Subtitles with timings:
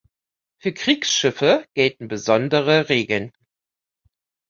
[0.57, 3.31] Für Kriegsschiffe gelten besondere Regeln.